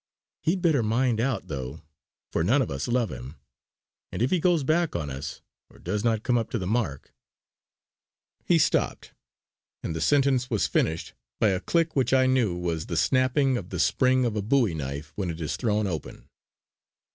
[0.41, 1.83] He'd better mind out, though,
[2.31, 3.35] for none of us love him;
[4.11, 7.13] and if he goes back on us, or does not come up to the mark"
[8.47, 9.13] He stopped,
[9.83, 13.69] and the sentence was finished by a click which I knew was the snapping of
[13.69, 16.27] the spring of a bowie knife when it is thrown open.